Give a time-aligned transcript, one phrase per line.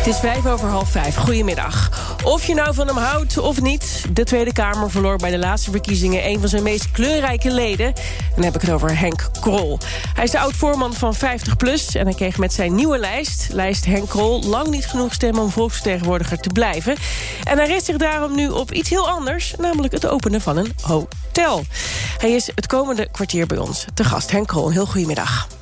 [0.00, 1.16] Het is vijf over half vijf.
[1.16, 1.90] Goedemiddag.
[2.24, 5.70] Of je nou van hem houdt of niet, de Tweede Kamer verloor bij de laatste
[5.70, 7.86] verkiezingen een van zijn meest kleurrijke leden.
[7.86, 9.78] En dan heb ik het over Henk Krol.
[10.14, 14.08] Hij is de oud-voorman van 50PLUS en hij kreeg met zijn nieuwe lijst, lijst Henk
[14.08, 16.96] Krol, lang niet genoeg stemmen om volksvertegenwoordiger te blijven.
[17.44, 20.72] En hij richt zich daarom nu op iets heel anders, namelijk het openen van een
[20.80, 21.64] hotel.
[22.18, 24.30] Hij is het komende kwartier bij ons te gast.
[24.30, 25.59] Henk Krol, heel goedemiddag.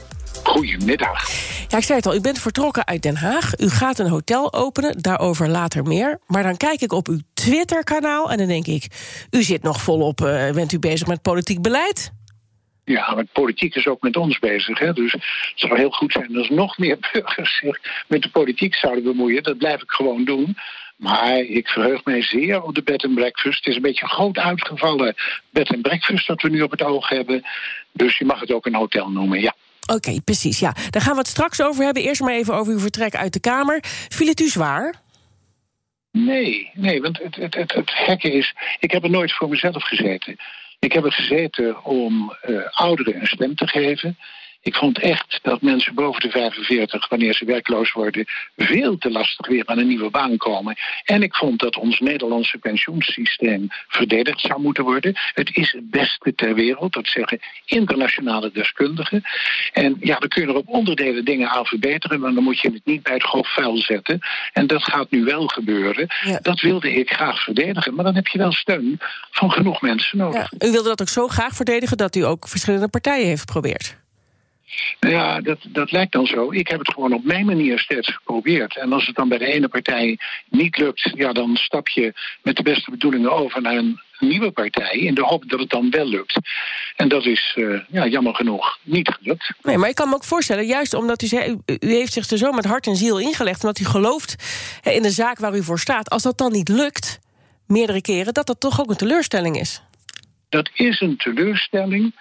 [0.49, 1.31] Goedemiddag.
[1.69, 3.59] Ja, ik zei het al, u bent vertrokken uit Den Haag.
[3.59, 6.19] U gaat een hotel openen, daarover later meer.
[6.27, 8.87] Maar dan kijk ik op uw Twitter-kanaal en dan denk ik...
[9.31, 12.13] u zit nog volop, uh, bent u bezig met politiek beleid?
[12.85, 14.79] Ja, maar politiek is ook met ons bezig.
[14.79, 14.93] Hè?
[14.93, 15.23] Dus het
[15.55, 19.43] zou heel goed zijn als nog meer burgers zich met de politiek zouden bemoeien.
[19.43, 20.57] Dat blijf ik gewoon doen.
[20.97, 23.59] Maar ik verheug mij zeer op de bed and breakfast.
[23.59, 25.15] Het is een beetje een groot uitgevallen
[25.51, 27.43] bed and breakfast dat we nu op het oog hebben.
[27.93, 29.55] Dus je mag het ook een hotel noemen, ja.
[29.95, 30.59] Oké, precies.
[30.59, 30.75] Ja.
[30.91, 32.03] Daar gaan we het straks over hebben.
[32.03, 33.79] Eerst maar even over uw vertrek uit de Kamer.
[34.09, 34.95] Viel het u zwaar?
[36.13, 38.55] Nee, nee, want het, het, het, het gekke is...
[38.79, 40.37] ik heb er nooit voor mezelf gezeten.
[40.79, 44.19] Ik heb er gezeten om uh, ouderen een stem te geven...
[44.63, 48.25] Ik vond echt dat mensen boven de 45, wanneer ze werkloos worden,
[48.57, 50.77] veel te lastig weer aan een nieuwe baan komen.
[51.05, 55.13] En ik vond dat ons Nederlandse pensioensysteem verdedigd zou moeten worden.
[55.35, 59.23] Het is het beste ter wereld, dat zeggen internationale deskundigen.
[59.73, 62.71] En ja, dan kun je er op onderdelen dingen aan verbeteren, maar dan moet je
[62.71, 64.19] het niet bij het grof vuil zetten.
[64.53, 66.07] En dat gaat nu wel gebeuren.
[66.43, 68.99] Dat wilde ik graag verdedigen, maar dan heb je wel steun
[69.31, 70.53] van genoeg mensen nodig.
[70.59, 70.69] Ja.
[70.69, 73.98] U wilde dat ook zo graag verdedigen dat u ook verschillende partijen heeft geprobeerd.
[75.01, 76.53] Nou ja, dat, dat lijkt dan zo.
[76.53, 78.77] Ik heb het gewoon op mijn manier steeds geprobeerd.
[78.77, 80.19] En als het dan bij de ene partij
[80.49, 82.13] niet lukt, ja, dan stap je
[82.43, 85.91] met de beste bedoelingen over naar een nieuwe partij in de hoop dat het dan
[85.91, 86.39] wel lukt.
[86.97, 89.53] En dat is uh, ja, jammer genoeg niet gelukt.
[89.63, 91.51] Nee, maar ik kan me ook voorstellen, juist omdat u zei...
[91.67, 93.63] U, u heeft zich er zo met hart en ziel ingelegd...
[93.63, 94.35] omdat u gelooft
[94.83, 96.11] in de zaak waar u voor staat...
[96.11, 97.19] als dat dan niet lukt,
[97.67, 98.35] meerdere keren...
[98.35, 99.83] dat dat toch ook een teleurstelling is.
[100.49, 102.15] Dat is een teleurstelling...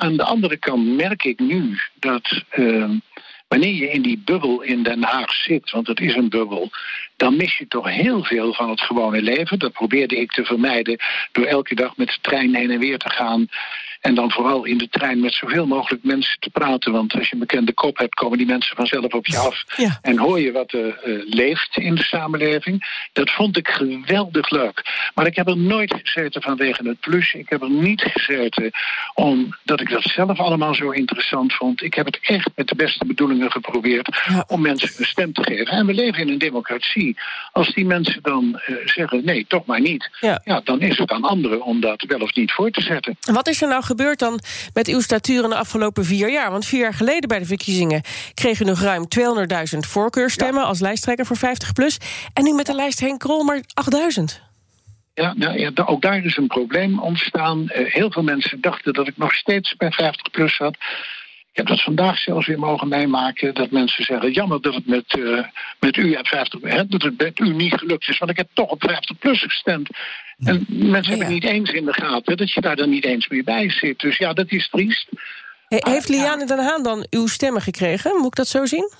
[0.00, 2.90] Aan de andere kant merk ik nu dat uh,
[3.48, 6.70] wanneer je in die bubbel in Den Haag zit, want het is een bubbel,
[7.16, 9.58] dan mis je toch heel veel van het gewone leven.
[9.58, 10.98] Dat probeerde ik te vermijden
[11.32, 13.48] door elke dag met de trein heen en weer te gaan.
[14.00, 16.92] En dan vooral in de trein met zoveel mogelijk mensen te praten.
[16.92, 19.64] Want als je een bekende kop hebt, komen die mensen vanzelf op je af.
[20.02, 23.08] En hoor je wat er uh, leeft in de samenleving.
[23.12, 25.10] Dat vond ik geweldig leuk.
[25.14, 27.32] Maar ik heb er nooit gezeten vanwege het plus.
[27.32, 28.70] Ik heb er niet gezeten
[29.14, 31.82] omdat ik dat zelf allemaal zo interessant vond.
[31.82, 34.08] Ik heb het echt met de beste bedoelingen geprobeerd
[34.46, 35.66] om mensen een stem te geven.
[35.66, 37.16] En we leven in een democratie.
[37.52, 40.10] Als die mensen dan uh, zeggen nee, toch maar niet.
[40.20, 40.40] Ja.
[40.44, 40.60] ja.
[40.64, 43.16] dan is het aan anderen om dat wel of niet voor te zetten.
[43.20, 44.40] Wat is er nou gebeurt dan
[44.74, 46.50] met uw statuur in de afgelopen vier jaar?
[46.50, 48.02] Want vier jaar geleden bij de verkiezingen
[48.34, 49.06] kreeg u nog ruim
[49.74, 51.96] 200.000 voorkeurstemmen als lijsttrekker voor 50PLUS.
[52.32, 53.60] En nu met de lijst Henk Krol maar
[54.18, 54.48] 8.000.
[55.14, 57.58] Ja, nou ja, ook daar is een probleem ontstaan.
[57.60, 60.76] Uh, heel veel mensen dachten dat ik nog steeds bij 50 plus zat.
[61.50, 63.54] Ik heb dat vandaag zelfs weer mogen meemaken.
[63.54, 65.44] Dat mensen zeggen, jammer dat het met, uh,
[65.80, 68.18] met u en 50 hè, dat het met u niet gelukt is.
[68.18, 69.88] Want ik heb toch op 50 plus gestemd.
[70.44, 73.44] En mensen hebben niet eens in de gaten dat je daar dan niet eens meer
[73.44, 73.98] bij zit.
[73.98, 75.08] Dus ja, dat is triest.
[75.68, 78.16] heeft Liane Den Haan dan uw stemmen gekregen?
[78.16, 78.90] Moet ik dat zo zien?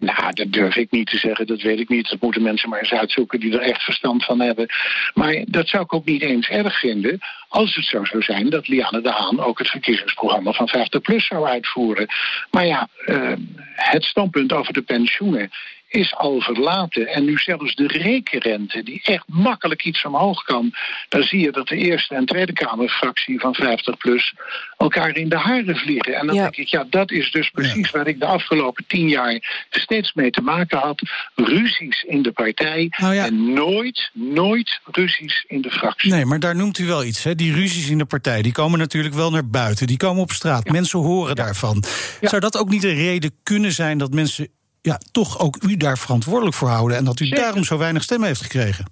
[0.00, 2.10] Nou, dat durf ik niet te zeggen, dat weet ik niet.
[2.10, 4.66] Dat moeten mensen maar eens uitzoeken die er echt verstand van hebben.
[5.14, 8.68] Maar dat zou ik ook niet eens erg vinden als het zo zou zijn dat
[8.68, 12.06] Liane de Haan ook het verkiezingsprogramma van 50PLUS zou uitvoeren.
[12.50, 13.32] Maar ja, uh,
[13.74, 15.50] het standpunt over de pensioenen
[15.90, 17.06] is al verlaten.
[17.06, 20.72] En nu zelfs de rekenrente, die echt makkelijk iets omhoog kan...
[21.08, 24.38] dan zie je dat de Eerste en Tweede Kamerfractie van 50PLUS...
[24.76, 26.14] elkaar in de haren vliegen.
[26.14, 29.66] En dan denk ik, ja, dat is dus precies waar ik de afgelopen tien jaar...
[29.70, 31.02] steeds mee te maken had.
[31.34, 36.12] Ruzies in de partij nou en nooit, nooit ruzies in de fractie.
[36.12, 37.34] Nee, maar daar noemt u wel iets, hè?
[37.34, 39.86] Die ruzies in de partij, die komen natuurlijk wel naar buiten.
[39.86, 41.84] Die komen op straat, mensen horen daarvan.
[42.20, 44.48] Zou dat ook niet een reden kunnen zijn dat mensen
[44.82, 46.96] ja, toch ook u daar verantwoordelijk voor houden...
[46.96, 48.84] en dat u daarom zo weinig stemmen heeft gekregen.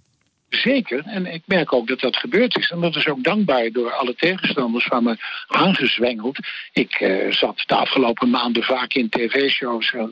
[0.49, 2.71] Zeker, en ik merk ook dat dat gebeurd is.
[2.71, 6.39] En dat is ook dankbaar door alle tegenstanders van me aangezwengeld.
[6.73, 9.93] Ik uh, zat de afgelopen maanden vaak in tv-shows...
[9.93, 10.05] Uh,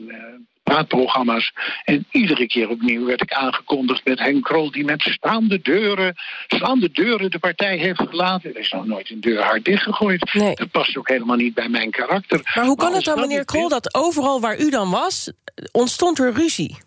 [0.71, 1.53] praatprogramma's.
[1.85, 6.15] En iedere keer opnieuw werd ik aangekondigd met Henk Krol, die met staande deuren,
[6.47, 8.55] staande deuren de partij heeft verlaten.
[8.55, 10.35] Er is nog nooit een deur hard dichtgegooid.
[10.35, 10.55] Nee.
[10.55, 12.53] Dat past ook helemaal niet bij mijn karakter.
[12.55, 15.33] Maar hoe kan het dan, meneer Krol, dat overal waar u dan was,
[15.73, 16.86] ontstond er ruzie?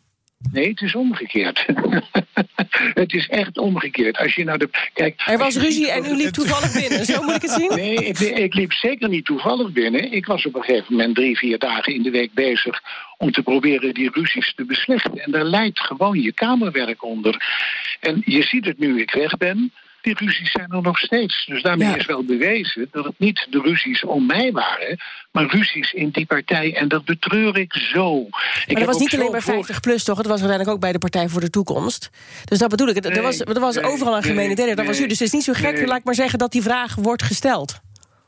[0.52, 1.66] Nee, het is omgekeerd.
[3.02, 4.18] het is echt omgekeerd.
[4.18, 4.70] Als je nou de.
[4.94, 7.06] Kijk, Er was ruzie en u liep toevallig binnen.
[7.06, 7.76] Zo moet ik het zien?
[7.80, 10.12] Nee, ik, ik liep zeker niet toevallig binnen.
[10.12, 12.82] Ik was op een gegeven moment drie, vier dagen in de week bezig
[13.18, 15.18] om te proberen die ruzies te beslechten.
[15.18, 17.44] En daar leidt gewoon je kamerwerk onder.
[18.00, 19.72] En je ziet het nu ik weg ben.
[20.02, 21.46] Die ruzies zijn er nog steeds.
[21.46, 21.96] Dus daarmee Ja.
[21.96, 24.98] is wel bewezen dat het niet de ruzies om mij waren,
[25.32, 26.76] maar ruzies in die partij.
[26.76, 28.28] En dat betreur ik zo.
[28.30, 30.18] Maar dat was niet alleen bij voor- 50 plus, toch?
[30.18, 32.10] Het was uiteindelijk ook bij de Partij voor de Toekomst.
[32.46, 33.06] Dus dat bedoel ik.
[33.06, 34.76] Er Nee, was, er was nee, overal een gemene nee, derde.
[34.76, 35.08] Dat was u.
[35.08, 37.80] Dus het is niet zo gek, laat ik maar zeggen, dat die vraag wordt gesteld.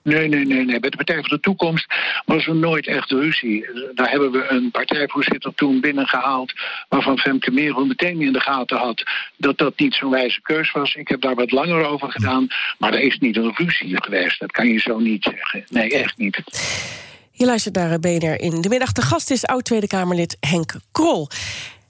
[0.03, 0.79] Nee, nee, nee, nee.
[0.79, 1.85] Bij de Partij voor de Toekomst
[2.25, 3.65] was er nooit echt ruzie.
[3.93, 6.53] Daar hebben we een partijvoorzitter toen binnengehaald...
[6.89, 9.03] waarvan Femke Merel meteen in de gaten had...
[9.37, 10.95] dat dat niet zo'n wijze keus was.
[10.95, 12.47] Ik heb daar wat langer over gedaan.
[12.77, 14.39] Maar er is niet een ruzie geweest.
[14.39, 15.65] Dat kan je zo niet zeggen.
[15.69, 16.41] Nee, echt niet.
[17.31, 18.91] Je luistert naar BNR in de middag.
[18.91, 21.29] De gast is oud-Tweede Kamerlid Henk Krol.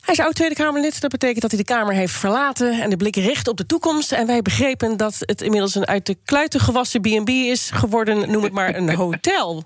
[0.01, 1.01] Hij is oud-Tweede Kamerlid.
[1.01, 2.81] Dat betekent dat hij de Kamer heeft verlaten...
[2.81, 4.11] en de blik richt op de toekomst.
[4.11, 8.31] En wij begrepen dat het inmiddels een uit de kluiten gewassen B&B is geworden...
[8.31, 9.63] noem het maar een hotel.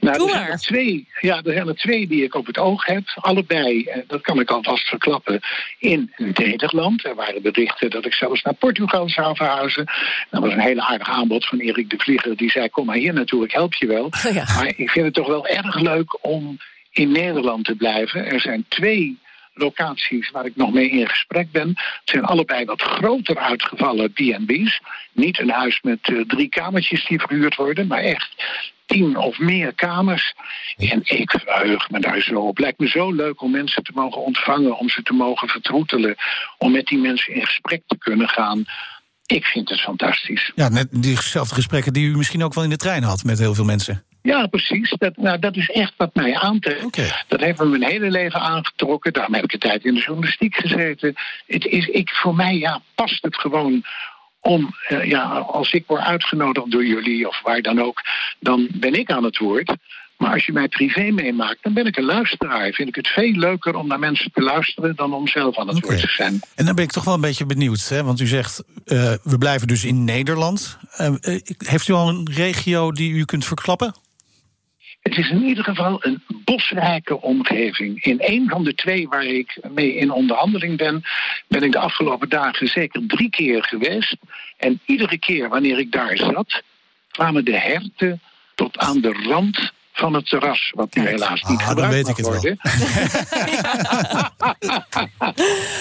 [0.00, 1.08] Nou, Doe er zijn er twee.
[1.20, 3.02] Ja, er zijn er twee die ik op het oog heb.
[3.14, 5.40] Allebei, eh, dat kan ik alvast verklappen,
[5.78, 7.04] in Nederland.
[7.04, 9.84] Er waren berichten dat ik zelfs naar Portugal zou verhuizen.
[10.30, 12.36] Dat was een hele aardig aanbod van Erik de Vlieger.
[12.36, 14.10] Die zei, kom maar hier naartoe, ik help je wel.
[14.32, 14.44] Ja.
[14.54, 16.56] Maar ik vind het toch wel erg leuk om
[16.90, 18.26] in Nederland te blijven.
[18.26, 19.18] Er zijn twee
[19.58, 21.68] locaties waar ik nog mee in gesprek ben.
[21.68, 24.80] Het zijn allebei wat groter uitgevallen B&B's.
[25.12, 28.34] Niet een huis met eh, drie kamertjes die verhuurd worden, maar echt
[28.86, 30.34] tien of meer kamers.
[30.76, 32.58] En ik verheug me daar zo op.
[32.58, 36.16] Lijkt me zo leuk om mensen te mogen ontvangen, om ze te mogen vertroetelen,
[36.58, 38.64] om met die mensen in gesprek te kunnen gaan.
[39.26, 40.52] Ik vind het fantastisch.
[40.54, 43.54] Ja, net diezelfde gesprekken die u misschien ook wel in de trein had met heel
[43.54, 44.04] veel mensen.
[44.28, 44.94] Ja, precies.
[44.98, 47.26] Dat, nou, dat is echt wat mij aantrekt.
[47.28, 49.12] Dat heeft me mijn hele leven aangetrokken.
[49.12, 51.14] Daarom heb ik een tijd in de journalistiek gezeten.
[51.46, 53.84] Het is, ik, voor mij ja, past het gewoon
[54.40, 58.00] om, eh, ja, als ik word uitgenodigd door jullie of waar dan ook,
[58.40, 59.76] dan ben ik aan het woord.
[60.16, 62.72] Maar als je mij privé meemaakt, dan ben ik een luisteraar.
[62.72, 65.80] Vind ik het veel leuker om naar mensen te luisteren dan om zelf aan het
[65.80, 66.40] woord te zijn.
[66.54, 67.88] En dan ben ik toch wel een beetje benieuwd.
[67.88, 68.04] Hè?
[68.04, 70.78] Want u zegt, eh, we blijven dus in Nederland.
[70.90, 71.14] Eh,
[71.58, 73.94] heeft u al een regio die u kunt verklappen?
[75.02, 78.02] Het is in ieder geval een bosrijke omgeving.
[78.04, 81.02] In een van de twee waar ik mee in onderhandeling ben,
[81.48, 84.16] ben ik de afgelopen dagen zeker drie keer geweest.
[84.56, 86.62] En iedere keer wanneer ik daar zat,
[87.10, 88.20] kwamen de herten
[88.54, 92.08] tot aan de rand van het terras, wat nu helaas niet Ah, dan gebruikt weet
[92.18, 92.56] ik mag het wel.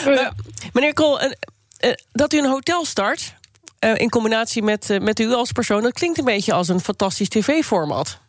[0.03, 0.27] worden.
[0.73, 1.31] Meneer Krol, eh,
[1.77, 3.33] eh, dat u een hotel start...
[3.79, 5.81] eh, in combinatie met, eh, met u als persoon...
[5.81, 8.19] dat klinkt een beetje als een fantastisch tv-format.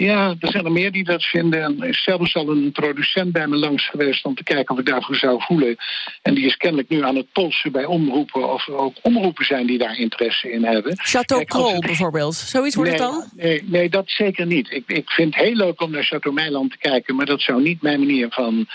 [0.00, 1.62] Ja, er zijn er meer die dat vinden.
[1.62, 4.80] En er is zelfs al een producent bij me langs geweest om te kijken of
[4.80, 5.76] ik daarvoor zou voelen.
[6.22, 9.66] En die is kennelijk nu aan het polsen bij omroepen of er ook omroepen zijn
[9.66, 10.92] die daar interesse in hebben.
[10.96, 12.34] Chateau Krol het- bijvoorbeeld.
[12.34, 13.24] Zoiets wordt nee, het dan?
[13.36, 14.70] Nee, nee, dat zeker niet.
[14.70, 17.62] Ik, ik vind het heel leuk om naar Chateau Meiland te kijken, maar dat zou
[17.62, 18.66] niet mijn manier van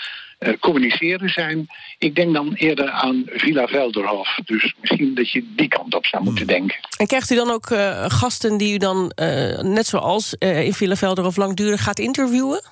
[0.60, 1.66] communiceren zijn.
[1.98, 4.38] Ik denk dan eerder aan Villa Velderhof.
[4.44, 6.76] Dus misschien dat je die kant op zou moeten denken.
[6.98, 10.74] En krijgt u dan ook eh, gasten die u dan, eh, net zoals eh, in
[10.74, 12.62] Villa Velder of langdurig gaat interviewen?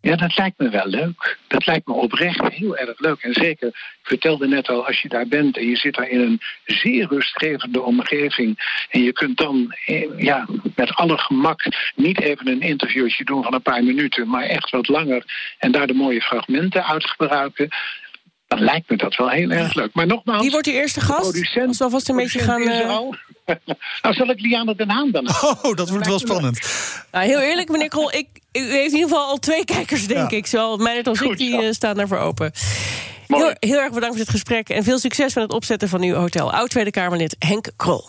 [0.00, 1.38] Ja, dat lijkt me wel leuk.
[1.46, 3.22] Dat lijkt me oprecht heel erg leuk.
[3.22, 6.20] En zeker, ik vertelde net al, als je daar bent en je zit daar in
[6.20, 8.58] een zeer rustgevende omgeving.
[8.90, 11.62] En je kunt dan eh, ja, met alle gemak
[11.94, 15.24] niet even een interviewtje doen van een paar minuten, maar echt wat langer.
[15.58, 17.68] En daar de mooie fragmenten uit gebruiken.
[18.46, 19.90] Dan lijkt me dat wel heel erg leuk.
[19.94, 20.42] Maar nogmaals.
[20.42, 21.20] Wie wordt uw eerste gast?
[21.30, 22.62] producent- Als we alvast een beetje gaan...
[24.02, 25.28] nou, zal ik Liane den Haan dan?
[25.28, 26.58] Oh, dat wordt wel spannend.
[27.12, 30.30] nou, heel eerlijk, meneer Krol, ik, u heeft in ieder geval al twee kijkers, denk
[30.30, 30.36] Ja.
[30.36, 30.46] ik.
[30.46, 31.60] Zowel mij net als ik, die zo.
[31.60, 32.52] eh, staan daarvoor open.
[33.26, 33.42] Mooi.
[33.44, 36.14] Heel, heel erg bedankt voor dit gesprek en veel succes met het opzetten van uw
[36.14, 36.52] hotel.
[36.52, 38.08] Oud-Tweede Kamerlid Henk Krol.